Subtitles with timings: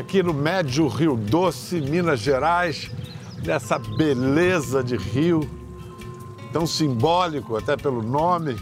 [0.00, 2.90] Aqui no Médio Rio Doce, Minas Gerais,
[3.44, 5.46] nessa beleza de rio,
[6.54, 8.56] tão simbólico até pelo nome,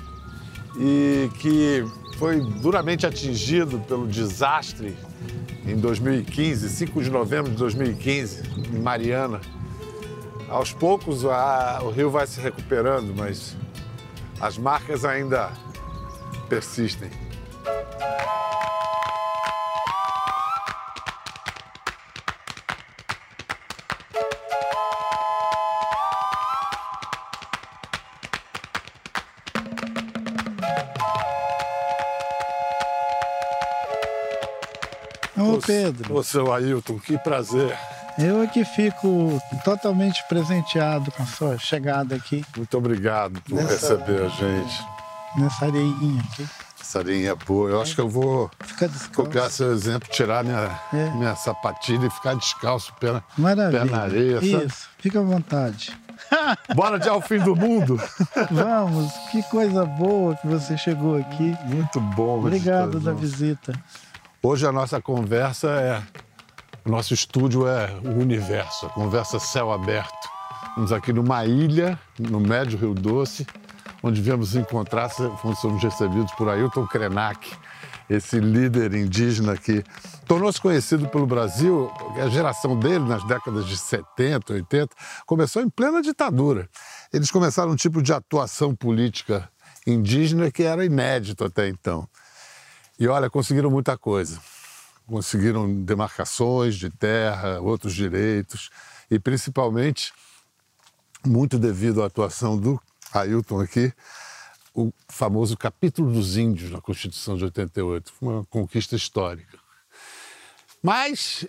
[0.76, 1.84] e que
[2.18, 4.96] foi duramente atingido pelo desastre
[5.64, 8.42] em 2015, 5 de novembro de 2015,
[8.74, 9.40] em Mariana.
[10.48, 13.56] Aos poucos a, o rio vai se recuperando, mas
[14.40, 15.52] as marcas ainda
[16.48, 17.08] persistem.
[35.72, 36.16] Pedro.
[36.16, 37.76] Ô, seu Ailton, que prazer.
[38.18, 42.44] Eu aqui fico totalmente presenteado com a sua chegada aqui.
[42.56, 44.84] Muito obrigado por Nessa- receber a gente.
[45.36, 46.48] Nessa areinha aqui.
[46.80, 47.68] Essa linha é boa.
[47.70, 48.50] Eu acho que eu vou
[49.14, 51.10] copiar seu exemplo, tirar minha, É.
[51.10, 54.36] minha sapatilha e ficar descalço, pé, pé na areia.
[54.40, 54.64] sabe?
[54.66, 55.96] Isso, fica à vontade.
[56.74, 58.00] Bora de ao fim do mundo.
[58.50, 61.54] Vamos, que coisa boa que você chegou aqui.
[61.66, 62.38] Muito bom.
[62.38, 63.72] Obrigado da visita.
[64.40, 66.02] Hoje a nossa conversa é.
[66.84, 70.28] O nosso estúdio é o universo, a conversa céu aberto.
[70.68, 73.44] Estamos aqui numa ilha, no Médio Rio Doce,
[74.00, 77.52] onde viemos encontrar, somos recebidos por Ailton Krenak,
[78.08, 79.82] esse líder indígena que
[80.24, 81.90] tornou-se conhecido pelo Brasil,
[82.22, 84.94] a geração dele, nas décadas de 70, 80,
[85.26, 86.68] começou em plena ditadura.
[87.12, 89.50] Eles começaram um tipo de atuação política
[89.84, 92.08] indígena que era inédito até então.
[92.98, 94.40] E olha, conseguiram muita coisa.
[95.06, 98.70] Conseguiram demarcações de terra, outros direitos,
[99.10, 100.12] e principalmente,
[101.24, 102.80] muito devido à atuação do
[103.12, 103.92] Ailton aqui,
[104.74, 108.12] o famoso capítulo dos índios na Constituição de 88.
[108.12, 109.58] Foi uma conquista histórica.
[110.82, 111.46] Mas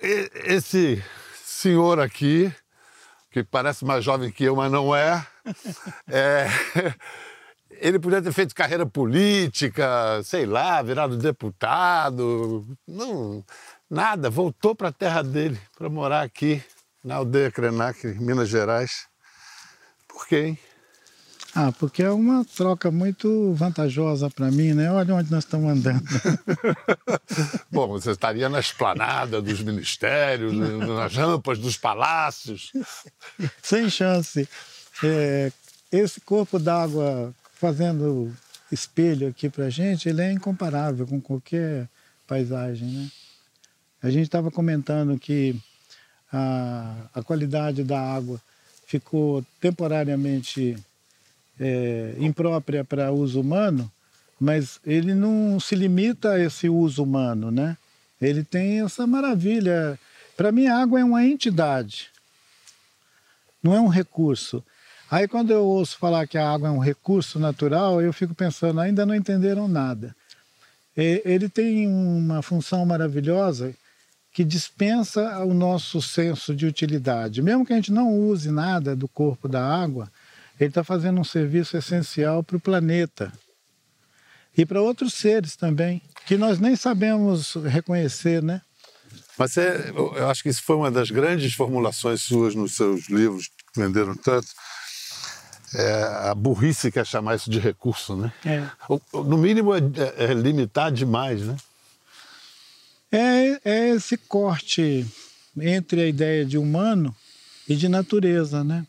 [0.00, 1.02] esse
[1.44, 2.52] senhor aqui,
[3.30, 5.26] que parece mais jovem que eu, mas não é,
[6.08, 6.46] é
[7.80, 12.66] ele podia ter feito carreira política, sei lá, virado deputado.
[12.86, 13.44] Não,
[13.88, 14.28] nada.
[14.28, 16.62] Voltou para a terra dele, para morar aqui,
[17.02, 19.06] na aldeia Krenak, em Minas Gerais.
[20.06, 20.58] Por quê, hein?
[21.54, 24.90] Ah, porque é uma troca muito vantajosa para mim, né?
[24.92, 26.04] Olha onde nós estamos andando.
[27.72, 32.70] Bom, você estaria na esplanada dos ministérios, nas rampas dos palácios.
[33.60, 34.48] Sem chance.
[35.02, 35.50] É,
[35.90, 38.34] esse corpo d'água fazendo
[38.72, 41.86] espelho aqui para gente, ele é incomparável com qualquer
[42.26, 43.10] paisagem, né?
[44.02, 45.54] A gente estava comentando que
[46.32, 48.40] a, a qualidade da água
[48.86, 50.74] ficou temporariamente
[51.60, 53.92] é, imprópria para uso humano,
[54.40, 57.76] mas ele não se limita a esse uso humano, né?
[58.18, 60.00] Ele tem essa maravilha.
[60.34, 62.08] Para mim, a água é uma entidade,
[63.62, 64.64] não é um recurso.
[65.10, 68.80] Aí, quando eu ouço falar que a água é um recurso natural, eu fico pensando,
[68.80, 70.14] ainda não entenderam nada.
[70.96, 73.74] Ele tem uma função maravilhosa
[74.32, 77.42] que dispensa o nosso senso de utilidade.
[77.42, 80.10] Mesmo que a gente não use nada do corpo da água,
[80.58, 83.32] ele está fazendo um serviço essencial para o planeta
[84.56, 88.60] e para outros seres também, que nós nem sabemos reconhecer, né?
[89.36, 93.48] Mas eu eu acho que isso foi uma das grandes formulações suas nos seus livros,
[93.72, 94.48] que venderam tanto.
[95.74, 98.32] É a burrice que é chamar isso de recurso, né?
[98.44, 98.66] É.
[99.12, 101.56] No mínimo é, é- é limitar demais, né?
[103.12, 105.06] É, é esse corte
[105.60, 107.14] entre a ideia de humano
[107.68, 108.86] e de natureza, né?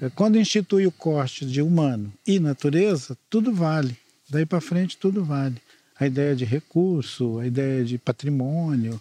[0.00, 3.96] É, Quando institui o corte de humano e natureza, tudo vale.
[4.28, 5.60] Daí para frente, tudo vale.
[5.98, 9.00] A ideia de recurso, a ideia de patrimônio,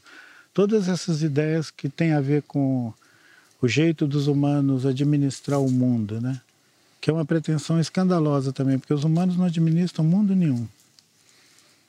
[0.53, 2.91] todas essas ideias que têm a ver com
[3.61, 6.41] o jeito dos humanos administrar o mundo, né?
[6.99, 10.67] Que é uma pretensão escandalosa também, porque os humanos não administram mundo nenhum.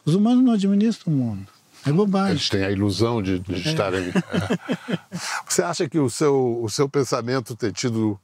[0.05, 1.47] Os humanos não administram o mundo.
[1.87, 2.33] É bobagem.
[2.33, 4.09] Eles têm a ilusão de, de estarem.
[4.09, 4.99] É.
[5.49, 8.19] Você acha que o seu, o seu pensamento ter tido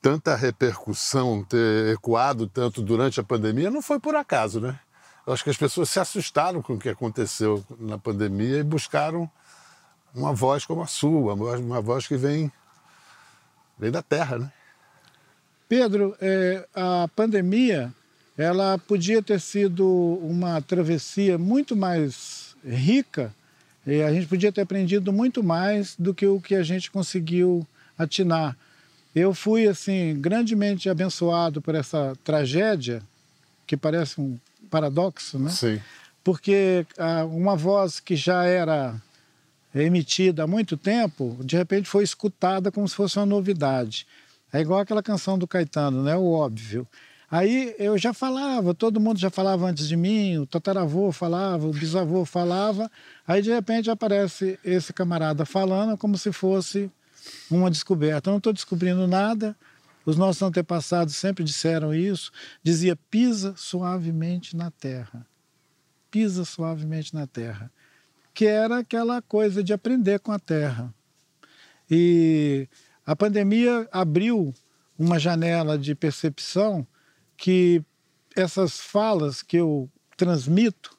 [0.00, 4.78] tanta repercussão, ter ecoado tanto durante a pandemia, não foi por acaso, né?
[5.26, 9.30] Eu acho que as pessoas se assustaram com o que aconteceu na pandemia e buscaram
[10.14, 12.52] uma voz como a sua, uma voz, uma voz que vem,
[13.78, 14.52] vem da terra, né?
[15.76, 17.92] Pedro, é, a pandemia
[18.38, 19.84] ela podia ter sido
[20.22, 23.34] uma travessia muito mais rica
[23.84, 27.66] e a gente podia ter aprendido muito mais do que o que a gente conseguiu
[27.98, 28.56] atinar.
[29.12, 33.02] Eu fui assim grandemente abençoado por essa tragédia
[33.66, 34.38] que parece um
[34.70, 35.50] paradoxo, né?
[35.50, 35.80] Sim.
[36.22, 38.94] porque ah, uma voz que já era
[39.74, 44.06] emitida há muito tempo, de repente foi escutada como se fosse uma novidade.
[44.54, 46.16] É igual aquela canção do Caetano, né?
[46.16, 46.86] O óbvio.
[47.30, 51.72] Aí eu já falava, todo mundo já falava antes de mim, o tataravô falava, o
[51.72, 52.88] bisavô falava.
[53.26, 56.88] Aí de repente aparece esse camarada falando como se fosse
[57.50, 58.30] uma descoberta.
[58.30, 59.56] Eu não estou descobrindo nada.
[60.06, 62.30] Os nossos antepassados sempre disseram isso.
[62.62, 65.26] Dizia: pisa suavemente na terra.
[66.10, 67.72] Pisa suavemente na terra
[68.34, 70.92] que era aquela coisa de aprender com a terra.
[71.88, 72.68] E
[73.06, 74.54] a pandemia abriu
[74.98, 76.86] uma janela de percepção
[77.36, 77.82] que
[78.36, 80.96] essas falas que eu transmito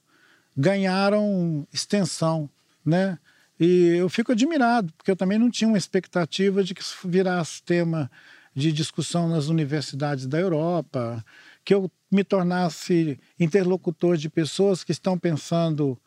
[0.55, 2.49] ganharam extensão,
[2.85, 3.17] né?
[3.59, 7.63] E eu fico admirado, porque eu também não tinha uma expectativa de que isso virasse
[7.63, 8.11] tema
[8.53, 11.23] de discussão nas universidades da Europa,
[11.63, 15.97] que eu me tornasse interlocutor de pessoas que estão pensando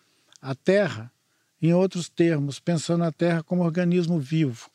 [0.40, 1.10] a Terra
[1.60, 4.70] em outros termos, pensando a Terra como organismo vivo.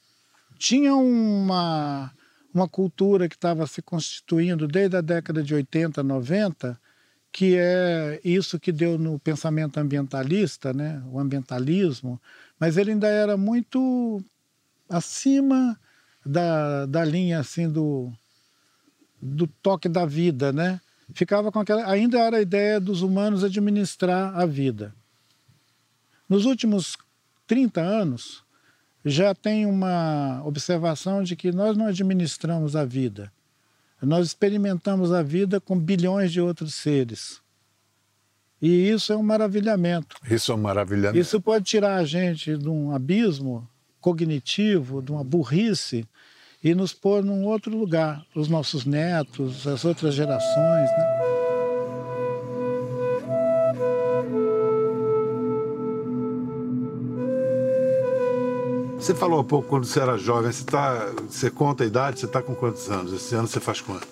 [0.63, 2.09] Tinha uma,
[2.53, 6.79] uma cultura que estava se constituindo desde a década de 80, 90,
[7.33, 11.03] que é isso que deu no pensamento ambientalista, né?
[11.11, 12.17] o ambientalismo,
[12.57, 14.23] mas ele ainda era muito
[14.87, 15.77] acima
[16.25, 18.09] da, da linha assim do,
[19.21, 20.79] do toque da vida, né?
[21.13, 24.95] Ficava com aquela, ainda era a ideia dos humanos administrar a vida.
[26.29, 26.97] Nos últimos
[27.47, 28.42] 30 anos,
[29.05, 33.31] já tem uma observação de que nós não administramos a vida.
[34.01, 37.41] Nós experimentamos a vida com bilhões de outros seres.
[38.61, 40.15] E isso é um maravilhamento.
[40.29, 41.17] Isso é um maravilhamento.
[41.17, 43.67] Isso pode tirar a gente de um abismo
[43.99, 46.05] cognitivo, de uma burrice,
[46.63, 50.89] e nos pôr num outro lugar, os nossos netos, as outras gerações.
[50.89, 51.42] Né?
[59.03, 62.25] Você falou há pouco quando você era jovem, você, tá, você conta a idade, você
[62.25, 63.11] está com quantos anos?
[63.11, 64.07] Esse ano você faz quanto?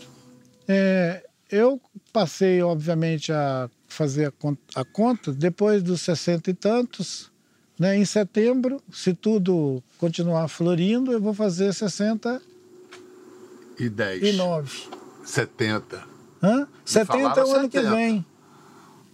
[0.67, 1.79] É, eu
[2.11, 7.31] passei, obviamente, a fazer a conta, a conta depois dos sessenta e tantos.
[7.79, 7.95] Né?
[7.95, 12.41] Em setembro, se tudo continuar florindo, eu vou fazer 60
[13.79, 14.23] e 10.
[14.23, 14.89] E 9.
[15.23, 16.03] 70.
[16.44, 16.67] Hã?
[16.83, 17.69] 70 é o ano 70.
[17.69, 18.25] que vem.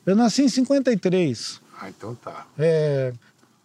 [0.08, 1.62] Eu nasci em 53.
[1.80, 2.48] Ah, então tá.
[2.58, 3.14] É,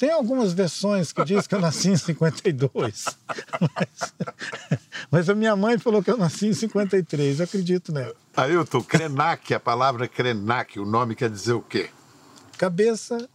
[0.03, 3.05] tem algumas versões que diz que eu nasci em 52,
[3.61, 4.15] mas,
[5.09, 8.13] mas a minha mãe falou que eu nasci em 53, eu acredito nela.
[8.37, 11.89] Ailton, Krenak, a palavra Krenak, o nome quer dizer o quê?
[12.59, 13.29] Cabeça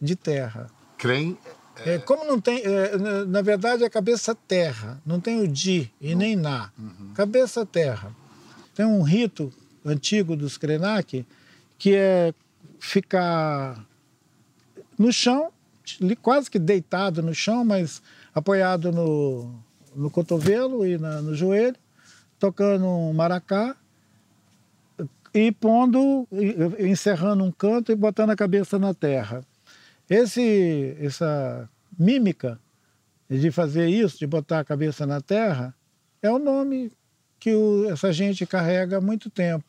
[0.00, 0.70] de terra.
[0.96, 1.36] Cren...
[1.84, 1.94] É...
[1.94, 2.96] É, como não tem, é,
[3.26, 6.70] na verdade é cabeça terra, não tem o di e nem na.
[6.78, 7.14] Uhum.
[7.14, 8.14] Cabeça terra.
[8.76, 9.52] Tem um rito
[9.84, 11.26] antigo dos Krenak
[11.76, 12.32] que é
[12.78, 13.84] ficar
[14.96, 15.50] no chão
[16.20, 18.02] quase que deitado no chão, mas
[18.34, 19.54] apoiado no,
[19.94, 21.76] no cotovelo e na, no joelho,
[22.38, 23.76] tocando um maracá
[25.34, 26.26] e pondo,
[26.78, 29.42] encerrando um canto e botando a cabeça na terra.
[30.08, 32.60] Esse, essa mímica
[33.28, 35.74] de fazer isso, de botar a cabeça na terra,
[36.20, 36.92] é o nome
[37.38, 39.64] que o, essa gente carrega há muito tempo.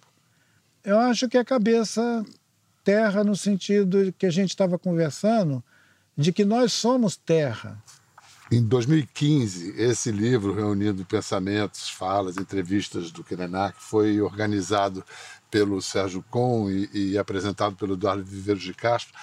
[0.84, 2.26] Eu acho que a cabeça
[2.84, 5.64] terra no sentido que a gente estava conversando,
[6.18, 7.82] de que nós somos terra.
[8.52, 15.04] Em 2015, esse livro, reunindo pensamentos, falas, entrevistas do Krenak, foi organizado
[15.50, 19.14] pelo Sérgio Com e, e apresentado pelo Eduardo Viveiros de Castro.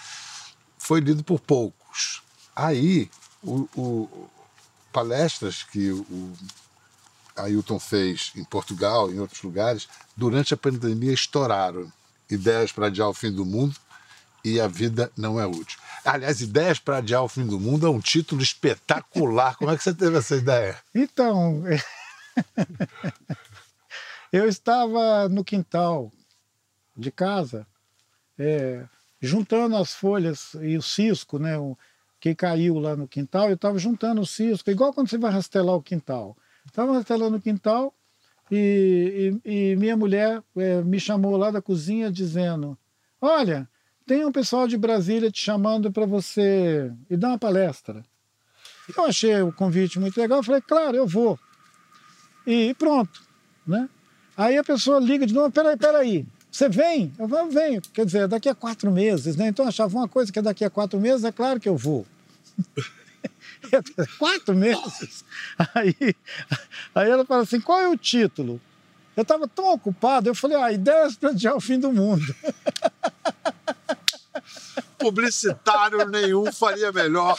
[0.79, 2.23] Foi lido por poucos.
[2.57, 3.09] Aí,
[3.43, 4.29] o, o
[4.93, 6.33] palestras que o
[7.37, 11.93] Ailton fez em Portugal, em outros lugares, durante a pandemia estouraram.
[12.29, 13.77] Ideias para adiar o fim do mundo
[14.45, 15.79] e a vida não é útil.
[16.05, 19.57] Aliás, Ideias para Adiar o Fim do Mundo é um título espetacular.
[19.57, 20.79] Como é que você teve essa ideia?
[20.95, 21.63] Então,
[24.33, 26.11] eu estava no quintal
[26.97, 27.67] de casa,
[28.39, 28.85] é,
[29.21, 31.77] juntando as folhas e o cisco, né, o,
[32.21, 35.75] que caiu lá no quintal, eu estava juntando o cisco, igual quando você vai rastelar
[35.75, 36.37] o quintal.
[36.67, 37.95] Estava rastelando o quintal
[38.51, 42.77] e, e, e minha mulher é, me chamou lá da cozinha dizendo:
[43.21, 43.67] Olha,
[44.07, 48.05] tem um pessoal de Brasília te chamando para você ir dar uma palestra.
[48.97, 51.39] Eu achei o convite muito legal, falei, claro, eu vou.
[52.47, 53.23] E pronto,
[53.67, 53.89] né?
[54.37, 57.13] Aí a pessoa liga de novo, peraí, peraí, você vem?
[57.19, 57.81] Eu vou, venho.
[57.93, 59.49] Quer dizer, daqui a quatro meses, né?
[59.49, 61.77] Então eu achava uma coisa que é daqui a quatro meses, é claro que eu
[61.77, 62.05] vou.
[64.19, 65.25] quatro meses?
[65.75, 65.95] Aí,
[66.95, 68.61] aí ela fala assim, qual é o título?
[69.17, 72.35] Eu estava tão ocupado, eu falei, ah, ideias para adiar o fim do mundo.
[75.01, 77.37] publicitário nenhum faria melhor.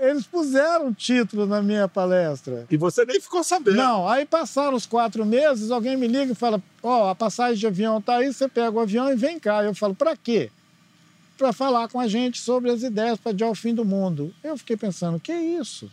[0.00, 2.66] Eles puseram o título na minha palestra.
[2.70, 3.76] E você nem ficou sabendo.
[3.76, 7.56] Não, aí passaram os quatro meses, alguém me liga e fala: Ó, oh, a passagem
[7.56, 9.64] de avião tá aí, você pega o avião e vem cá.
[9.64, 10.50] Eu falo: para quê?
[11.38, 14.34] Para falar com a gente sobre as ideias para adiar o fim do mundo.
[14.44, 15.90] Eu fiquei pensando: que isso?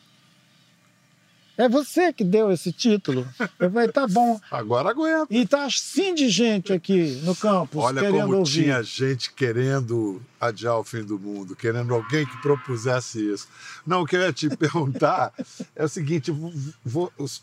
[1.62, 3.24] É você que deu esse título.
[3.60, 4.42] Eu falei, tá bom.
[4.50, 5.28] Agora aguenta.
[5.30, 8.64] E tá assim de gente aqui no campus Olha querendo como ouvir.
[8.64, 13.48] tinha gente querendo adiar o fim do mundo, querendo alguém que propusesse isso.
[13.86, 15.32] Não, o que eu ia te perguntar
[15.76, 16.34] é o seguinte: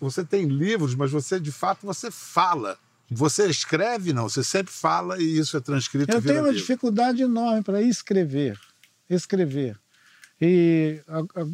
[0.01, 2.77] você tem livros, mas você de fato você fala.
[3.09, 4.29] Você escreve, não?
[4.29, 6.13] Você sempre fala e isso é transcrito.
[6.13, 6.59] Eu tenho uma livro.
[6.59, 8.59] dificuldade enorme para escrever,
[9.09, 9.79] escrever.
[10.41, 11.01] E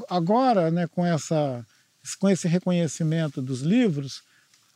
[0.08, 1.64] agora, né, com essa
[2.18, 4.22] com esse reconhecimento dos livros,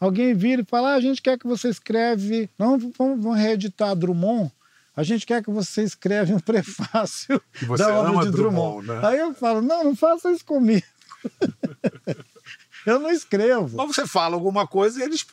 [0.01, 4.51] alguém vira e fala: ah, a gente quer que você escreve, não vamos, reeditar Drummond,
[4.97, 7.43] a gente quer que você escreve um prefácio
[7.77, 8.87] da obra de Drummond.
[8.87, 9.01] Drummond né?
[9.03, 10.87] Aí eu falo: não, não faça isso comigo.
[12.87, 13.77] Eu não escrevo.
[13.77, 15.25] Mas você fala alguma coisa e eles,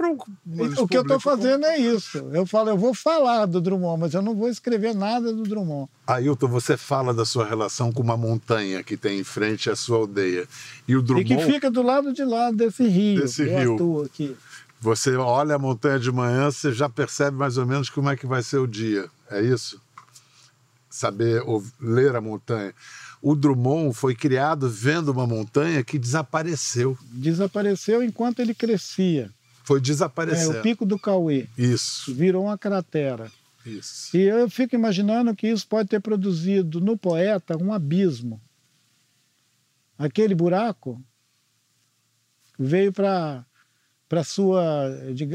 [0.60, 2.18] eles O que eu estou fazendo é isso.
[2.34, 5.90] Eu falo, eu vou falar do Drummond, mas eu não vou escrever nada do Drummond.
[6.08, 9.98] Ailton, você fala da sua relação com uma montanha que tem em frente à sua
[9.98, 10.48] aldeia.
[10.88, 11.34] E o Drummond...
[11.34, 13.22] E que fica do lado de lá desse rio.
[13.22, 14.04] Desse rio.
[14.04, 14.36] aqui.
[14.82, 18.28] Você olha a montanha de manhã, você já percebe mais ou menos como é que
[18.28, 19.10] vai ser o dia.
[19.30, 19.82] É isso?
[20.90, 22.74] Saber ou, ler a montanha
[23.26, 26.96] o Drummond foi criado vendo uma montanha que desapareceu.
[27.12, 29.32] Desapareceu enquanto ele crescia.
[29.64, 30.58] Foi desaparecendo.
[30.58, 31.48] É, o Pico do Cauê.
[31.58, 32.14] Isso.
[32.14, 33.32] Virou uma cratera.
[33.66, 34.16] Isso.
[34.16, 38.40] E eu fico imaginando que isso pode ter produzido no poeta um abismo.
[39.98, 41.02] Aquele buraco
[42.60, 43.44] veio para
[44.08, 44.62] para sua,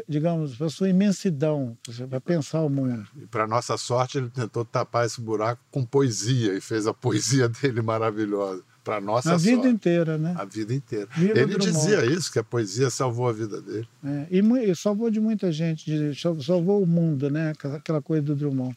[0.09, 1.77] digamos, para sua imensidão,
[2.09, 3.05] para pensar o mundo.
[3.17, 7.49] E para nossa sorte, ele tentou tapar esse buraco com poesia e fez a poesia
[7.51, 8.63] dele maravilhosa.
[8.83, 9.57] Para nossa a sorte.
[9.57, 10.35] vida inteira, né?
[10.39, 11.07] A vida inteira.
[11.15, 13.87] Viva ele dizia isso, que a poesia salvou a vida dele.
[14.03, 17.53] É, e, e, salvou de muita gente, salvou o mundo, né?
[17.75, 18.75] Aquela coisa do Drummond.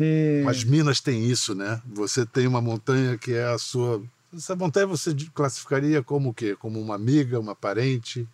[0.00, 0.42] E...
[0.44, 1.82] Mas Minas tem isso, né?
[1.92, 4.02] Você tem uma montanha que é a sua.
[4.34, 6.56] Essa montanha você classificaria como o quê?
[6.58, 8.26] Como uma amiga, uma parente?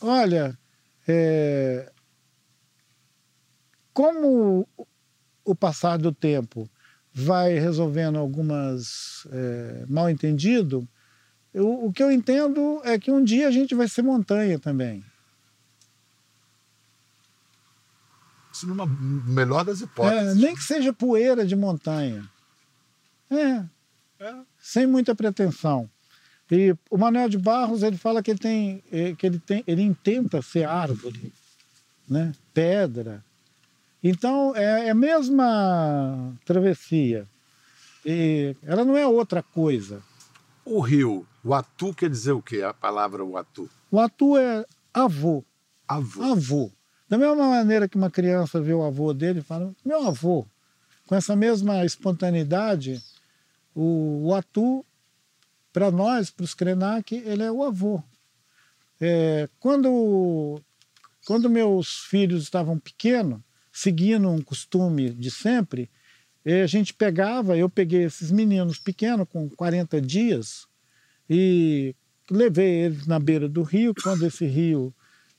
[0.00, 0.56] Olha,
[1.08, 1.90] é,
[3.92, 4.68] como
[5.44, 6.68] o passar do tempo
[7.12, 10.86] vai resolvendo algumas é, mal entendido,
[11.54, 15.02] eu, o que eu entendo é que um dia a gente vai ser montanha também.
[18.52, 20.32] Isso numa melhor das hipóteses.
[20.32, 22.28] É, nem que seja poeira de montanha.
[23.30, 23.64] É,
[24.18, 24.34] é.
[24.58, 25.90] Sem muita pretensão.
[26.50, 29.82] E o Manuel de Barros ele fala que ele tem, eh, que ele tem, ele
[29.82, 31.32] intenta ser árvore,
[32.08, 32.32] né?
[32.54, 33.24] Pedra.
[34.02, 37.26] Então é, é a mesma travessia.
[38.04, 40.00] E ela não é outra coisa.
[40.64, 42.62] O rio, o atu quer dizer o quê?
[42.62, 43.68] A palavra o atu.
[43.90, 45.44] O atu é avô.
[45.88, 46.22] Avô.
[46.22, 46.70] Avô.
[47.08, 50.46] Da mesma maneira que uma criança vê o avô dele e fala, meu avô.
[51.06, 53.00] Com essa mesma espontaneidade,
[53.74, 54.84] o, o atu
[55.76, 58.02] para nós, para os Krenak, ele é o avô.
[58.98, 60.58] É, quando,
[61.26, 63.40] quando meus filhos estavam pequenos,
[63.70, 65.90] seguindo um costume de sempre,
[66.46, 70.66] é, a gente pegava, eu peguei esses meninos pequenos, com 40 dias,
[71.28, 71.94] e
[72.30, 74.94] levei eles na beira do rio, quando esse rio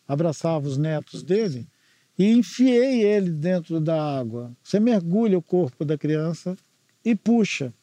[0.07, 1.67] abraçava os netos dele,
[2.15, 4.55] e enfiei ele dentro da água.
[4.61, 6.55] Você mergulha o corpo da criança
[7.03, 7.73] e puxa.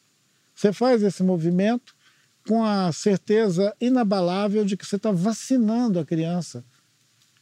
[0.53, 1.93] Você faz esse movimento,
[2.47, 6.63] com a certeza inabalável de que você está vacinando a criança.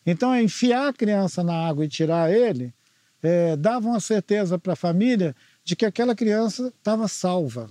[0.05, 2.73] Então, é enfiar a criança na água e tirar ele
[3.23, 5.33] é, dava uma certeza para a família
[5.63, 7.69] de que aquela criança estava salva.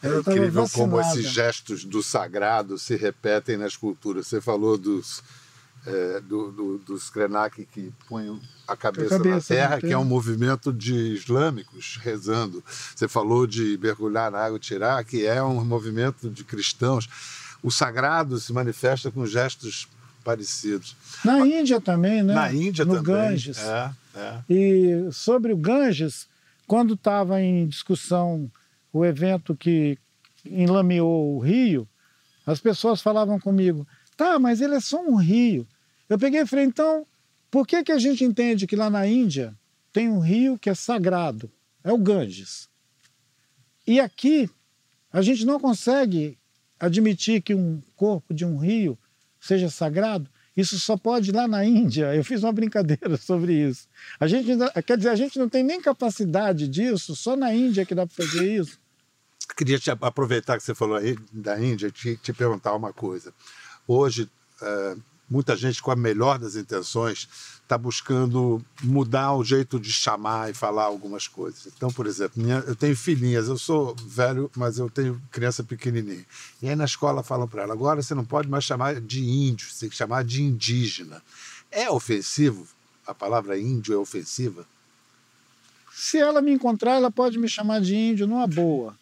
[0.00, 4.28] É incrível como esses gestos do sagrado se repetem nas culturas.
[4.28, 5.22] Você falou dos
[5.86, 9.98] é, do, do, dos Krenak que põem a cabeça, a cabeça na, terra, que é
[9.98, 12.64] um movimento de islâmicos rezando.
[12.66, 17.08] Você falou de mergulhar na água e tirar, que é um movimento de cristãos.
[17.62, 19.88] O sagrado se manifesta com gestos
[20.24, 20.96] parecidos.
[21.24, 22.34] Na Índia também, né?
[22.34, 23.14] Na Índia no também.
[23.30, 23.58] Ganges.
[23.58, 24.38] É, é.
[24.48, 26.26] E sobre o Ganges,
[26.66, 28.50] quando estava em discussão
[28.92, 29.98] o evento que
[30.44, 31.86] enlameou o rio,
[32.46, 33.86] as pessoas falavam comigo:
[34.16, 35.66] tá, mas ele é só um rio.
[36.08, 37.06] Eu peguei e falei, então,
[37.50, 39.56] por que, que a gente entende que lá na Índia
[39.92, 41.50] tem um rio que é sagrado?
[41.82, 42.68] É o Ganges.
[43.86, 44.50] E aqui
[45.12, 46.38] a gente não consegue
[46.78, 48.98] admitir que um corpo de um rio
[49.40, 50.28] seja sagrado.
[50.56, 52.14] Isso só pode lá na Índia.
[52.14, 53.88] Eu fiz uma brincadeira sobre isso.
[54.18, 54.48] A gente
[54.86, 57.14] quer dizer, a gente não tem nem capacidade disso.
[57.14, 58.78] Só na Índia que dá para fazer isso.
[59.56, 63.32] Queria te aproveitar que você falou aí da Índia e te, te perguntar uma coisa.
[63.86, 64.28] Hoje,
[64.62, 64.96] é,
[65.28, 67.28] muita gente com a melhor das intenções
[67.62, 71.66] está buscando mudar o jeito de chamar e falar algumas coisas.
[71.74, 76.24] Então, por exemplo, minha, eu tenho filhinhas, eu sou velho, mas eu tenho criança pequenininha.
[76.60, 79.68] E aí na escola falam para ela: agora você não pode mais chamar de índio,
[79.68, 81.22] você tem que chamar de indígena.
[81.70, 82.66] É ofensivo?
[83.06, 84.66] A palavra índio é ofensiva?
[85.92, 88.96] Se ela me encontrar, ela pode me chamar de índio numa boa.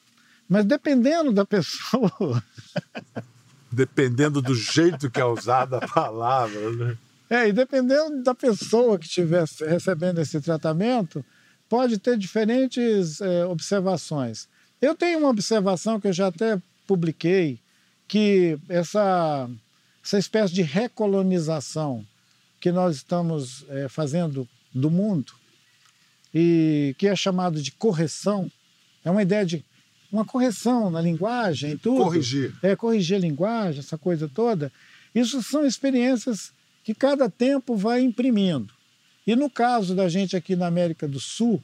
[0.49, 2.43] Mas dependendo da pessoa.
[3.73, 6.99] dependendo do jeito que é usada a palavra, né?
[7.31, 11.25] É, e dependendo da pessoa que estiver recebendo esse tratamento,
[11.67, 14.47] pode ter diferentes é, observações.
[14.83, 17.59] Eu tenho uma observação que eu já até publiquei,
[18.07, 19.49] que essa,
[20.05, 22.05] essa espécie de recolonização
[22.61, 25.33] que nós estamos é, fazendo do mundo,
[26.35, 28.51] e que é chamado de correção,
[29.05, 29.65] é uma ideia de
[30.13, 32.05] uma correção na linguagem e tudo.
[32.05, 32.55] Corrigir.
[32.63, 34.71] É, corrigir a linguagem, essa coisa toda.
[35.15, 36.53] Isso são experiências
[36.85, 38.73] que cada tempo vai imprimindo.
[39.27, 41.63] E no caso da gente aqui na América do Sul,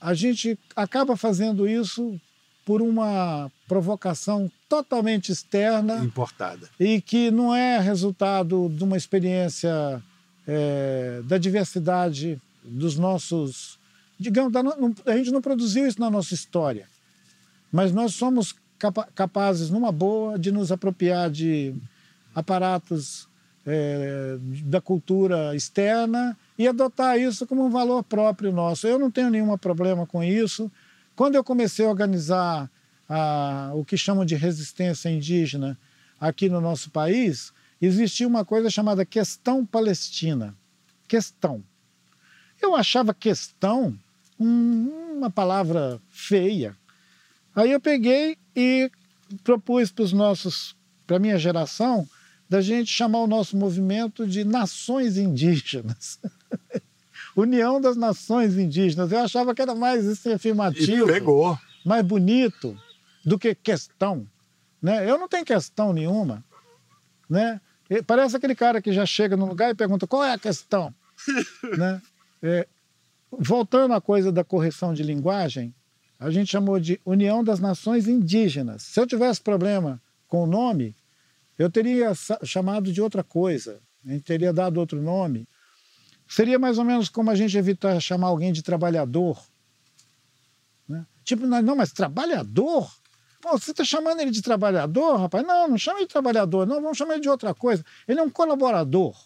[0.00, 2.20] a gente acaba fazendo isso
[2.64, 6.04] por uma provocação totalmente externa.
[6.04, 6.68] Importada.
[6.78, 10.02] E que não é resultado de uma experiência
[10.46, 13.78] é, da diversidade dos nossos.
[14.18, 16.86] Digamos, da, não, a gente não produziu isso na nossa história,
[17.72, 21.74] mas nós somos capa capazes, numa boa, de nos apropriar de
[22.34, 23.26] aparatos
[23.66, 28.86] é, da cultura externa e adotar isso como um valor próprio nosso.
[28.86, 30.70] Eu não tenho nenhum problema com isso.
[31.16, 32.70] Quando eu comecei a organizar
[33.08, 35.78] a, o que chamam de resistência indígena
[36.20, 40.54] aqui no nosso país, existia uma coisa chamada questão palestina.
[41.08, 41.62] Questão.
[42.60, 43.96] Eu achava questão
[44.38, 46.76] um, uma palavra feia.
[47.54, 48.90] Aí eu peguei e
[49.44, 52.06] propus para os nossos, para a minha geração,
[52.48, 56.18] da gente chamar o nosso movimento de Nações Indígenas.
[57.36, 59.10] União das Nações Indígenas.
[59.10, 61.08] Eu achava que era mais assim, afirmativo.
[61.08, 61.58] E pegou.
[61.84, 62.76] Mais bonito
[63.24, 64.26] do que questão.
[64.80, 65.08] Né?
[65.08, 66.44] Eu não tenho questão nenhuma.
[67.28, 67.60] Né?
[68.06, 70.94] Parece aquele cara que já chega no lugar e pergunta qual é a questão.
[71.78, 72.02] né?
[72.42, 72.66] É,
[73.30, 75.74] voltando à coisa da correção de linguagem,
[76.22, 78.82] a gente chamou de União das Nações Indígenas.
[78.82, 80.94] Se eu tivesse problema com o nome,
[81.58, 82.12] eu teria
[82.44, 85.48] chamado de outra coisa, a gente teria dado outro nome.
[86.28, 89.42] Seria mais ou menos como a gente evitar chamar alguém de trabalhador.
[90.88, 91.04] Né?
[91.24, 92.88] Tipo, não, mas trabalhador?
[93.40, 95.44] Pô, você está chamando ele de trabalhador, rapaz?
[95.44, 97.84] Não, não chame de trabalhador, não, vamos chamar ele de outra coisa.
[98.06, 99.16] Ele é um colaborador.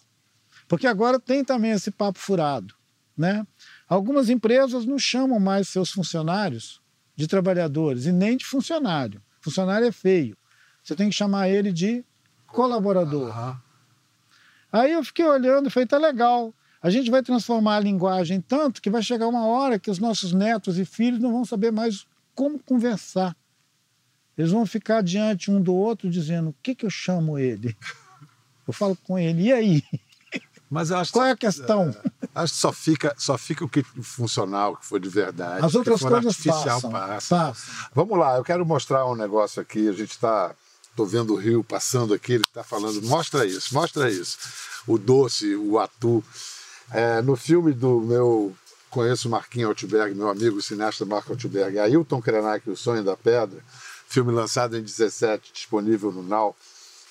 [0.67, 2.73] Porque agora tem também esse papo furado.
[3.15, 3.45] Né?
[3.87, 6.81] Algumas empresas não chamam mais seus funcionários
[7.17, 9.21] de trabalhadores e nem de funcionário.
[9.41, 10.37] Funcionário é feio.
[10.83, 12.05] Você tem que chamar ele de
[12.45, 13.33] colaborador.
[14.71, 16.53] Aí eu fiquei olhando e falei, tá legal.
[16.81, 20.31] A gente vai transformar a linguagem tanto que vai chegar uma hora que os nossos
[20.31, 23.35] netos e filhos não vão saber mais como conversar.
[24.37, 27.75] Eles vão ficar diante um do outro dizendo: o que, que eu chamo ele?
[28.67, 29.83] Eu falo com ele, e aí?
[30.69, 31.89] Mas acho Qual é a questão?
[32.23, 35.65] É, acho que só fica, só fica o que funcional, o que foi de verdade.
[35.65, 37.35] As outras coisas artificial passam, passa.
[37.35, 37.89] Passam.
[37.95, 39.87] Vamos lá, eu quero mostrar um negócio aqui.
[39.87, 40.53] A gente está
[40.97, 44.35] Estou vendo o rio passando aqui, ele está falando, mostra isso, mostra isso.
[44.87, 46.23] O doce, o atu.
[46.91, 48.55] É, no filme do meu,
[48.89, 53.63] conheço Marquinhos Altberg, meu amigo cineasta Marco Altberg, Ailton Krenak, O Sonho da Pedra,
[54.09, 56.55] filme lançado em 17, disponível no Now,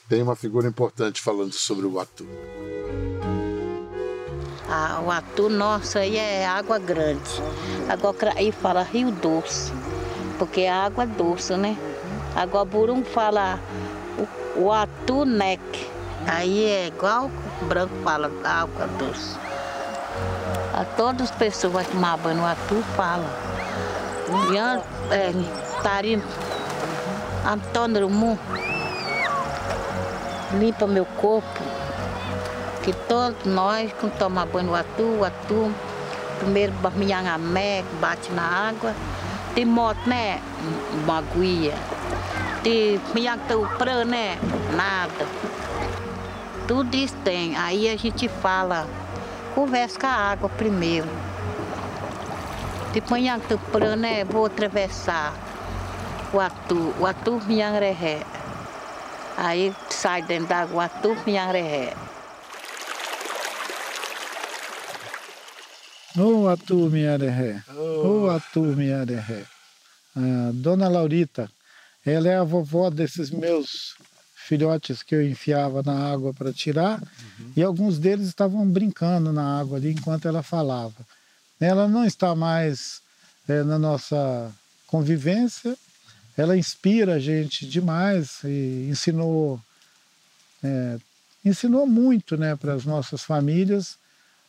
[0.09, 2.27] tem uma figura importante falando sobre o atu.
[4.69, 7.43] Ah, o atu nosso aí é água grande.
[7.89, 9.73] Agora aí fala rio doce,
[10.39, 11.77] porque é água doce, né?
[12.35, 13.61] Agora Burum fala
[14.57, 15.91] o, o atunec.
[16.27, 17.31] Aí é igual
[17.63, 19.39] o branco fala água doce.
[20.75, 23.31] A todas as pessoas que tomar banho no atu falam.
[24.53, 25.33] Ian, é,
[25.83, 26.25] Tarino,
[27.47, 28.37] Antônio Rumu,
[30.59, 31.61] limpa meu corpo.
[32.87, 35.75] Que todos nós, quando tomamos banho no atu, o atu,
[36.39, 37.21] primeiro minha
[38.01, 38.95] bate na água,
[39.57, 40.41] tem moto, né?
[41.05, 41.75] Baguia.
[42.63, 44.39] De Miactu Prã, né?
[44.77, 45.27] Nada.
[46.69, 47.57] Tudo isso tem.
[47.57, 48.87] Aí a gente fala,
[49.53, 51.09] conversa com a água primeiro.
[52.93, 54.23] De Miactu Prã, né?
[54.23, 55.35] Vou atravessar
[56.33, 58.21] o Atu, o Atu Miangrehé.
[59.37, 61.95] Aí sai dentro da água, o Atu Miangrehé.
[66.19, 67.63] O Atu Miangrehé.
[67.77, 69.45] O Atu Miangrehé.
[70.15, 71.51] a Dona Laurita,
[72.05, 73.95] ela é a vovó desses meus
[74.35, 77.53] filhotes que eu enfiava na água para tirar, uhum.
[77.57, 80.95] e alguns deles estavam brincando na água ali enquanto ela falava.
[81.61, 83.03] Ela não está mais
[83.49, 84.51] é, na nossa
[84.87, 85.77] convivência,
[86.37, 89.61] ela inspira a gente demais e ensinou
[90.63, 90.99] é,
[91.45, 93.99] ensinou muito né, para as nossas famílias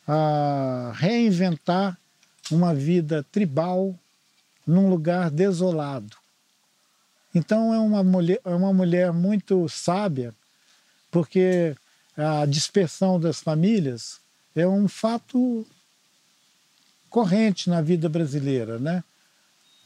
[0.08, 1.98] a reinventar
[2.50, 3.94] uma vida tribal
[4.66, 6.16] num lugar desolado.
[7.34, 10.34] Então é uma mulher, é uma mulher muito sábia,
[11.10, 11.76] porque
[12.16, 14.18] a dispersão das famílias
[14.56, 15.66] é um fato
[17.10, 19.04] corrente na vida brasileira, né?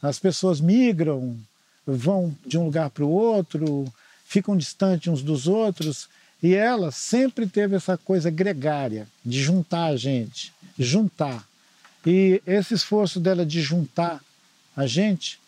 [0.01, 1.37] As pessoas migram,
[1.85, 3.85] vão de um lugar para o outro,
[4.25, 6.09] ficam distantes uns dos outros,
[6.43, 11.47] e ela sempre teve essa coisa gregária, de juntar a gente, juntar.
[12.05, 14.21] E esse esforço dela de juntar
[14.75, 15.39] a gente,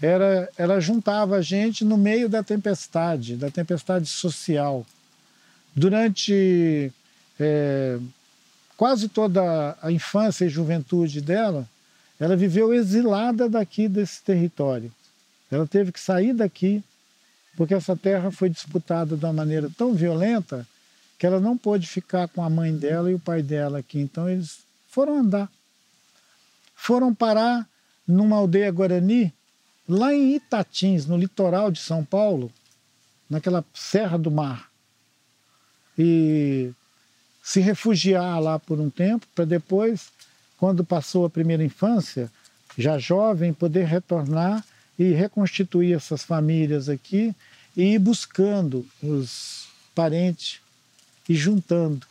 [0.00, 4.86] era, ela juntava a gente no meio da tempestade, da tempestade social.
[5.74, 6.92] Durante
[7.40, 7.98] é,
[8.76, 11.68] quase toda a infância e juventude dela,
[12.20, 14.92] ela viveu exilada daqui desse território.
[15.50, 16.80] Ela teve que sair daqui
[17.56, 20.66] porque essa terra foi disputada de uma maneira tão violenta
[21.18, 24.00] que ela não pôde ficar com a mãe dela e o pai dela aqui.
[24.00, 25.50] Então eles foram andar.
[26.74, 27.66] Foram parar
[28.06, 29.32] numa aldeia guarani,
[29.88, 32.52] lá em Itatins, no litoral de São Paulo,
[33.30, 34.68] naquela Serra do Mar.
[35.96, 36.72] E
[37.42, 40.08] se refugiar lá por um tempo, para depois,
[40.58, 42.30] quando passou a primeira infância,
[42.76, 44.64] já jovem, poder retornar
[44.98, 47.34] e reconstituir essas famílias aqui
[47.76, 50.60] e ir buscando os parentes
[51.28, 52.06] e juntando.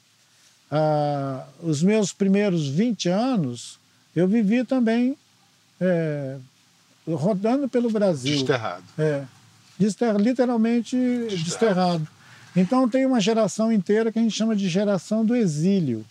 [0.71, 3.79] Ah, os meus primeiros 20 anos,
[4.15, 5.15] eu vivi também
[5.79, 6.37] é,
[7.07, 8.35] rodando pelo Brasil.
[8.35, 8.83] Desterrado.
[8.97, 9.23] É,
[9.79, 11.43] literalmente desterrado.
[11.43, 12.07] desterrado.
[12.55, 16.05] Então tem uma geração inteira que a gente chama de geração do exílio.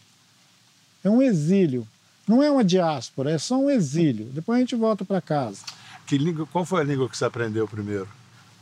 [1.05, 1.87] É um exílio.
[2.27, 4.27] Não é uma diáspora, é só um exílio.
[4.27, 5.65] Depois a gente volta para casa.
[6.13, 8.07] Que língua, qual foi a língua que você aprendeu primeiro?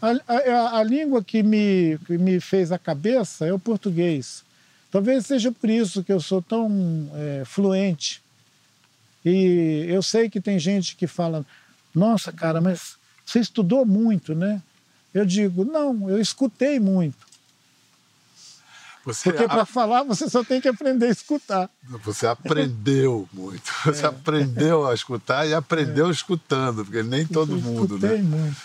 [0.01, 4.45] A, a, a, língua que me, que me fez a cabeça é o português.
[4.89, 8.23] Talvez seja por isso que eu sou tão é, fluente.
[9.25, 11.45] E eu sei que tem gente que fala:
[11.93, 12.95] Nossa, cara, mas
[13.27, 14.63] você estudou muito, né?
[15.13, 17.27] Eu digo: Não, eu escutei muito.
[19.05, 19.67] Você Porque para a...
[19.67, 21.71] falar você só tem que aprender a escutar.
[22.05, 23.73] Você aprendeu muito.
[23.85, 24.09] Você é.
[24.09, 26.11] aprendeu a escutar e aprendeu é.
[26.11, 28.17] escutando, porque nem todo eu mundo, né?
[28.17, 28.57] muito.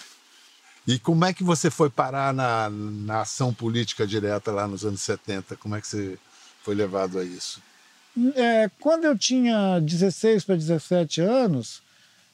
[0.87, 5.01] E como é que você foi parar na, na ação política direta lá nos anos
[5.01, 5.55] 70?
[5.55, 6.17] Como é que você
[6.61, 7.59] foi levado a isso?
[8.35, 11.81] É, quando eu tinha 16 para 17 anos,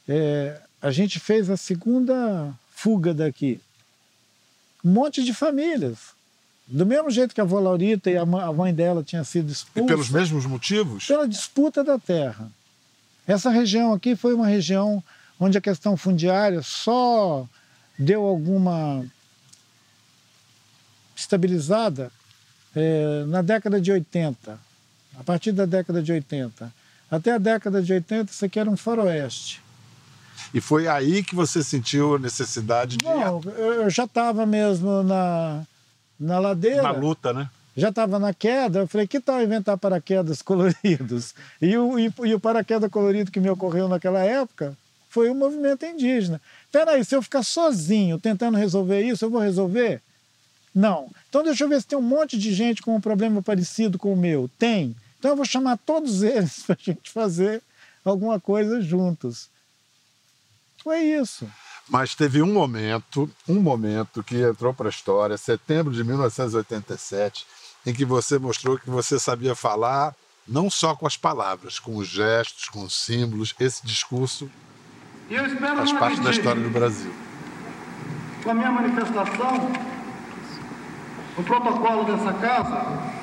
[0.08, 3.62] é, a gente fez a segunda fuga daqui.
[4.84, 6.14] Um monte de famílias
[6.72, 9.84] do mesmo jeito que a avó Laurita e a mãe dela tinham sido expulsas.
[9.84, 11.06] E pelos mesmos motivos?
[11.06, 12.50] Pela disputa da terra.
[13.28, 15.04] Essa região aqui foi uma região
[15.38, 17.46] onde a questão fundiária só
[18.00, 19.06] deu alguma
[21.16, 22.12] estabilizada
[22.76, 24.58] é, na década de 80,
[25.20, 26.72] a partir da década de 80.
[27.10, 29.62] Até a década de 80, isso aqui era um faroeste.
[30.54, 33.06] E foi aí que você sentiu a necessidade de.
[33.06, 35.66] Não, eu já estava mesmo na,
[36.22, 36.84] na ladeira.
[36.84, 37.50] Na luta, né?
[37.76, 41.34] Já estava na queda, eu falei, que tal inventar paraquedas coloridos?
[41.62, 44.78] E o, e, e o paraquedas colorido que me ocorreu naquela época
[45.10, 46.40] foi o movimento indígena.
[46.72, 50.02] Peraí, se eu ficar sozinho tentando resolver isso, eu vou resolver?
[50.74, 51.10] Não.
[51.30, 54.14] Então deixa eu ver se tem um monte de gente com um problema parecido com
[54.14, 54.50] o meu.
[54.60, 54.96] Tem.
[55.20, 57.62] Então eu vou chamar todos eles para a gente fazer
[58.06, 59.50] alguma coisa juntos.
[60.84, 61.50] Foi isso.
[61.92, 67.46] Mas teve um momento, um momento que entrou para a história, setembro de 1987,
[67.86, 70.16] em que você mostrou que você sabia falar
[70.48, 73.54] não só com as palavras, com os gestos, com os símbolos.
[73.60, 74.50] Esse discurso
[75.76, 77.14] faz parte da história do Brasil.
[78.42, 79.72] Com a minha manifestação,
[81.38, 83.22] o protocolo dessa casa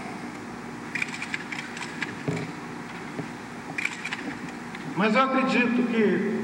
[4.99, 6.38] mas eu acredito que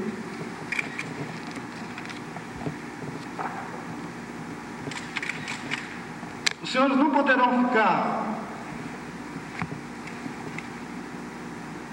[6.75, 8.35] senhores não poderão ficar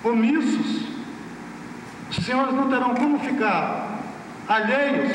[0.02, 0.88] omissos,
[2.10, 4.00] os senhores não terão como ficar
[4.48, 5.12] alheios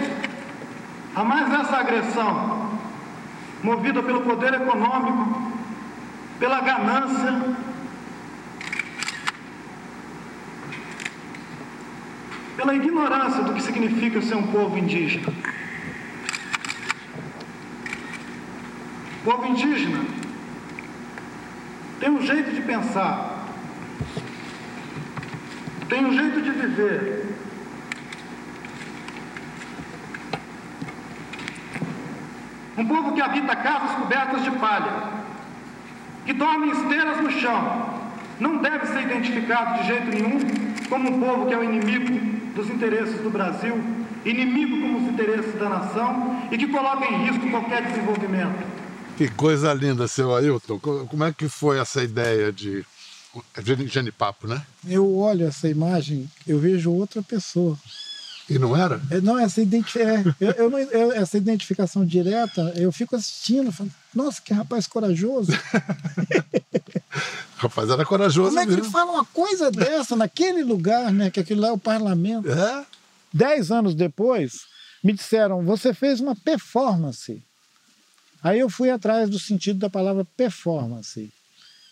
[1.14, 2.80] a mais essa agressão
[3.62, 5.52] movida pelo poder econômico,
[6.40, 7.58] pela ganância,
[12.56, 15.34] pela ignorância do que significa ser um povo indígena.
[19.28, 20.06] Povo indígena
[22.00, 23.46] tem um jeito de pensar,
[25.90, 27.36] tem um jeito de viver.
[32.78, 34.94] Um povo que habita casas cobertas de palha,
[36.26, 38.00] que dorme em esteiras no chão,
[38.40, 40.40] não deve ser identificado de jeito nenhum
[40.88, 42.14] como um povo que é o inimigo
[42.56, 43.78] dos interesses do Brasil,
[44.24, 48.77] inimigo com os interesses da nação e que coloca em risco qualquer desenvolvimento.
[49.18, 50.78] Que coisa linda, seu Ailton.
[50.80, 52.86] Como é que foi essa ideia de
[53.88, 54.64] genipapo, né?
[54.88, 57.76] Eu olho essa imagem, eu vejo outra pessoa.
[58.50, 59.02] E não era?
[59.10, 63.72] É, não, essa, identi é, eu, eu não, eu, essa identificação direta, eu fico assistindo,
[63.72, 65.52] falando, nossa, que rapaz corajoso.
[67.58, 68.84] rapaz era corajoso Como é que mesmo.
[68.86, 71.30] ele fala uma coisa dessa naquele lugar, né?
[71.30, 72.50] Que aquilo lá é o parlamento.
[72.50, 72.86] É?
[73.34, 74.62] Dez anos depois,
[75.04, 77.44] me disseram, você fez uma performance.
[78.44, 81.32] Aí eu fui atrás do sentido da palavra performance.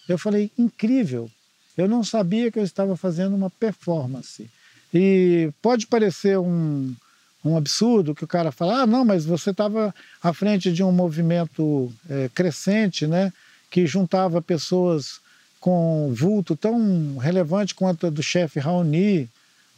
[0.08, 1.30] Eu falei, incrível.
[1.78, 4.50] Eu não sabia que eu estava fazendo uma performance.
[4.94, 6.96] E pode parecer um,
[7.44, 10.92] um absurdo que o cara fala, ah, não, mas você estava à frente de um
[10.92, 13.34] movimento é, crescente, né,
[13.70, 15.20] que juntava pessoas
[15.60, 19.30] com vulto tão relevante quanto a do chefe Raoni,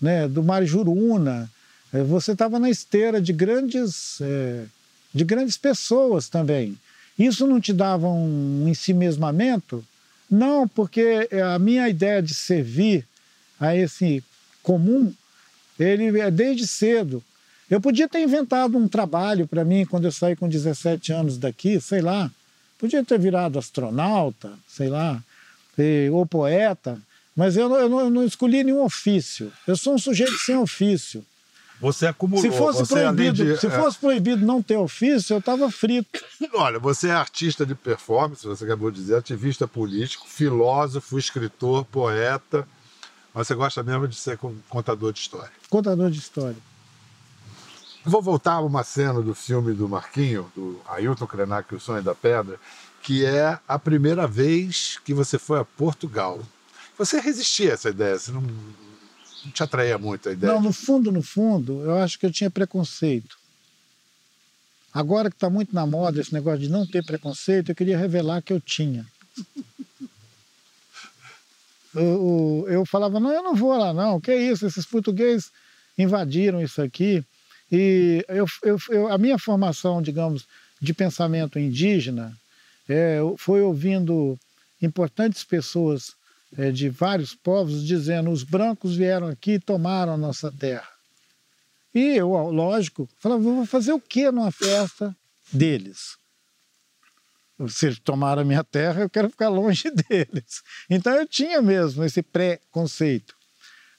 [0.02, 1.50] né, do Mário Juruna.
[1.92, 4.66] É, você estava na esteira de grandes, é,
[5.14, 6.78] de grandes pessoas também.
[7.18, 9.84] Isso não te dava um ensimesmamento?
[10.30, 13.06] Não, porque a minha ideia de servir
[13.60, 14.24] a esse
[14.62, 15.14] comum,
[15.80, 17.24] ele é desde cedo.
[17.70, 21.80] Eu podia ter inventado um trabalho para mim quando eu saí com 17 anos daqui,
[21.82, 22.32] sei lá.
[22.78, 25.22] Podia ter virado astronauta, sei lá,
[26.12, 27.00] ou poeta,
[27.36, 29.52] mas eu não, eu não escolhi nenhum ofício.
[29.66, 31.26] Eu sou um sujeito sem ofício.
[31.80, 32.42] Você acumulou.
[32.42, 36.20] Se fosse, você, proibido, de, se fosse proibido não ter ofício, eu estava frito.
[36.56, 42.68] Olha, você é artista de performance, você acabou de dizer, ativista político, filósofo, escritor, poeta.
[43.34, 45.52] Mas você gosta mesmo de ser contador de história.
[45.70, 46.58] Contador de história.
[48.04, 52.16] Vou voltar a uma cena do filme do Marquinho, do Ailton Krenak, O Sonho da
[52.16, 52.58] Pedra,
[53.04, 56.40] que é a primeira vez que você foi a Portugal.
[56.98, 58.42] Você resistia a essa ideia, você não,
[59.46, 60.54] não te atraía muito a ideia?
[60.54, 63.38] Não, no fundo, no fundo, eu acho que eu tinha preconceito.
[64.94, 68.42] Agora que está muito na moda esse negócio de não ter preconceito, eu queria revelar
[68.42, 69.06] que eu tinha.
[71.94, 75.52] eu, eu falava, não, eu não vou lá não, que isso, esses portugueses
[75.98, 77.24] invadiram isso aqui.
[77.72, 80.46] E eu, eu, eu, a minha formação, digamos,
[80.82, 82.36] de pensamento indígena
[82.88, 84.40] é, foi ouvindo
[84.82, 86.17] importantes pessoas
[86.56, 90.88] é, de vários povos dizendo os brancos vieram aqui e tomaram a nossa terra.
[91.94, 95.16] E eu, lógico, falava, vou fazer o que numa festa
[95.52, 96.18] deles?
[97.70, 100.62] Se eles tomaram a minha terra, eu quero ficar longe deles.
[100.90, 103.36] Então eu tinha mesmo esse pré-conceito.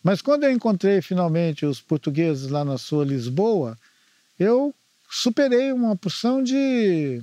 [0.03, 3.77] Mas quando eu encontrei finalmente os portugueses lá na sua Lisboa,
[4.39, 4.73] eu
[5.11, 7.21] superei uma porção de,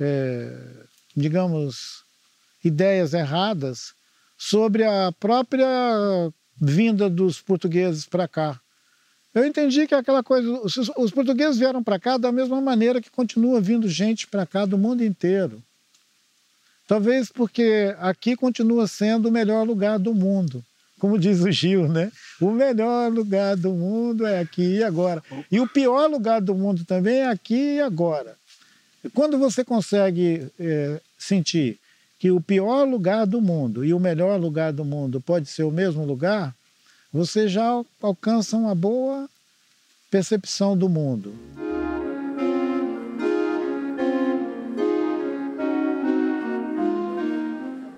[0.00, 0.84] é,
[1.16, 2.02] digamos,
[2.64, 3.94] ideias erradas
[4.38, 5.66] sobre a própria
[6.60, 8.58] vinda dos portugueses para cá.
[9.34, 13.10] Eu entendi que aquela coisa, os, os portugueses vieram para cá da mesma maneira que
[13.10, 15.62] continua vindo gente para cá do mundo inteiro.
[16.86, 20.64] Talvez porque aqui continua sendo o melhor lugar do mundo
[20.98, 22.10] como diz o Gil, né?
[22.40, 25.22] O melhor lugar do mundo é aqui e agora.
[25.50, 28.36] E o pior lugar do mundo também é aqui e agora.
[29.14, 31.78] Quando você consegue é, sentir
[32.18, 35.70] que o pior lugar do mundo e o melhor lugar do mundo pode ser o
[35.70, 36.54] mesmo lugar,
[37.12, 39.28] você já alcança uma boa
[40.10, 41.32] percepção do mundo.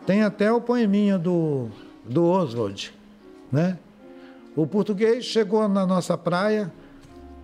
[0.07, 1.71] Tem até o poeminha do
[2.05, 2.93] do Oswald,
[3.53, 3.79] né?
[4.57, 6.73] O português chegou na nossa praia,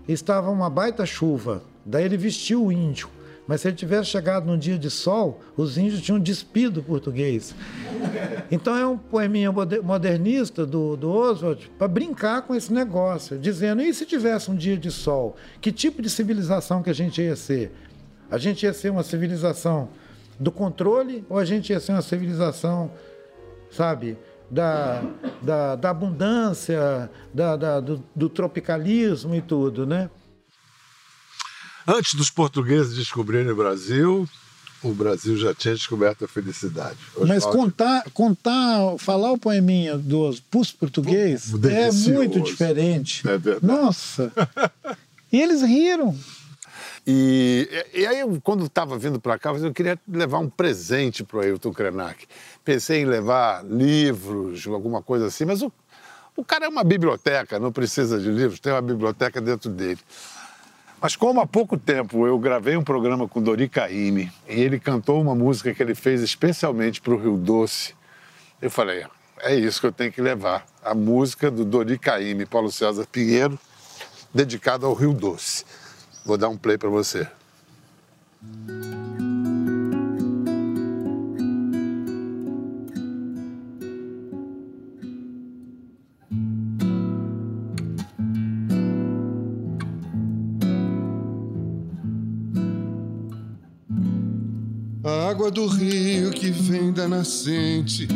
[0.08, 3.08] estava uma baita chuva, daí ele vestiu o índio.
[3.46, 7.54] Mas se ele tivesse chegado num dia de sol, os índios tinham despido o português.
[8.50, 13.94] Então é um poeminha modernista do, do Oswald para brincar com esse negócio, dizendo: e
[13.94, 15.36] se tivesse um dia de sol?
[15.60, 17.72] Que tipo de civilização que a gente ia ser?
[18.30, 19.88] A gente ia ser uma civilização
[20.38, 22.90] do controle ou a gente ia ser uma civilização,
[23.70, 24.18] sabe,
[24.50, 25.02] da,
[25.42, 30.10] da, da abundância, da, da do, do, tropicalismo e tudo, né?
[31.86, 34.28] Antes dos portugueses descobrirem o Brasil,
[34.82, 36.98] o Brasil já tinha descoberto a felicidade.
[37.26, 43.26] Mas contar, contar, falar o poeminha dos pus português é muito diferente.
[43.28, 43.66] É verdade.
[43.66, 44.32] Nossa!
[45.32, 46.16] e eles riram.
[47.06, 51.38] E, e aí, eu, quando estava vindo para cá, eu queria levar um presente para
[51.38, 52.26] o Ailton Krenak.
[52.64, 55.72] Pensei em levar livros, alguma coisa assim, mas o,
[56.36, 60.00] o cara é uma biblioteca, não precisa de livros, tem uma biblioteca dentro dele.
[61.06, 65.22] Mas como há pouco tempo eu gravei um programa com Dori Caymmi e ele cantou
[65.22, 67.94] uma música que ele fez especialmente para o Rio Doce,
[68.60, 69.06] eu falei,
[69.38, 73.56] é isso que eu tenho que levar, a música do Dori Caymmi, Paulo César Pinheiro,
[74.34, 75.64] dedicada ao Rio Doce.
[76.24, 77.28] Vou dar um play para você.
[95.36, 98.08] Água do rio que vem da nascente,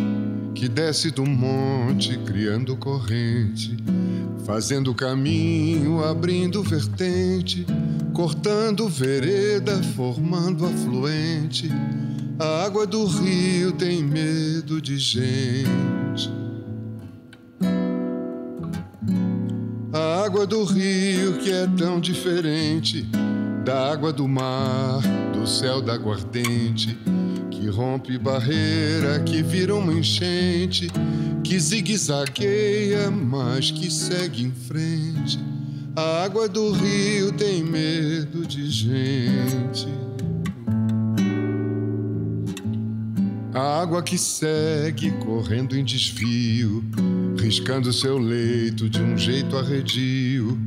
[0.55, 3.77] que desce do monte, criando corrente,
[4.47, 7.67] fazendo caminho, abrindo vertente,
[8.15, 11.71] cortando vereda, formando afluente.
[12.39, 16.33] A água do rio tem medo de gente.
[19.93, 23.07] A água do rio que é tão diferente
[23.63, 25.03] da água do mar,
[25.41, 26.99] do céu da aguardente,
[27.51, 30.89] que rompe barreira, que vira uma enchente,
[31.43, 35.39] que zigue-zagueia, mas que segue em frente.
[35.97, 39.89] A água do rio tem medo de gente.
[43.55, 46.85] A água que segue correndo em desvio,
[47.41, 50.59] riscando seu leito de um jeito arredio.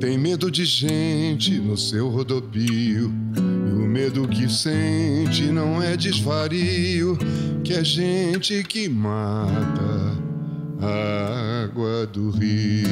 [0.00, 3.12] Tem medo de gente no seu rodopio.
[3.90, 7.18] Medo que sente não é desvario,
[7.64, 10.16] que é gente que mata
[10.80, 12.86] a água do rio.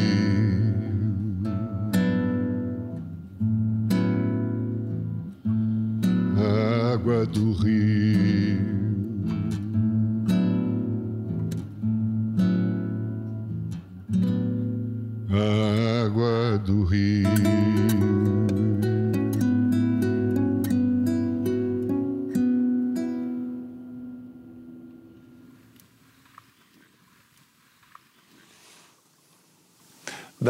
[6.36, 7.87] A água do rio.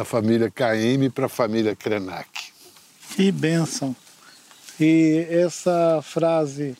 [0.08, 2.30] Família Caymmi para a família Krenak.
[3.14, 3.94] Que bênção.
[4.80, 6.76] E essa frase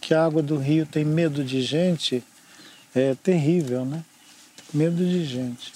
[0.00, 2.22] que a água do rio tem medo de gente
[2.94, 4.04] é terrível, né?
[4.72, 5.72] Medo de gente.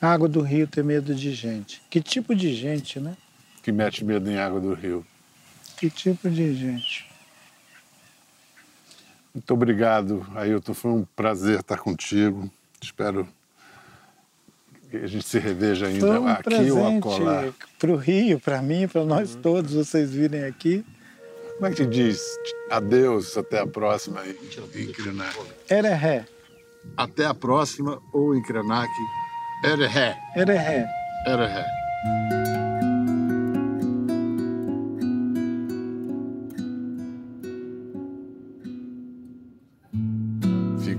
[0.00, 1.80] A água do rio tem medo de gente.
[1.88, 3.16] Que tipo de gente, né?
[3.62, 5.06] Que mete medo em água do rio.
[5.76, 7.08] Que tipo de gente?
[9.32, 10.74] Muito obrigado, Ailton.
[10.74, 12.50] Foi um prazer estar contigo.
[12.80, 13.28] Espero
[14.92, 17.44] que a gente se reveja ainda Foi um aqui ou acolá.
[17.78, 20.84] para o Rio, para mim, para nós todos, vocês virem aqui.
[21.54, 22.20] Como é que te diz?
[22.70, 25.38] Adeus, até a próxima em, Krenak.
[25.68, 26.26] Era ré,
[26.96, 28.90] Até a próxima ou em Krenak.
[29.64, 30.18] Era ré.
[31.24, 32.71] era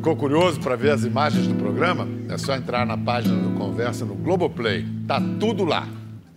[0.03, 2.05] Ficou curioso para ver as imagens do programa?
[2.27, 4.85] É só entrar na página do Conversa no Globoplay.
[5.07, 5.87] Tá tudo lá.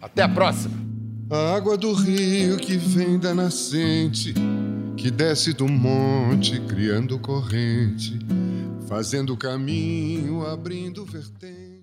[0.01, 0.73] Até a próxima.
[1.29, 4.33] A água do rio que vem da nascente,
[4.97, 8.17] que desce do monte, criando corrente,
[8.89, 11.76] fazendo caminho, abrindo vertente.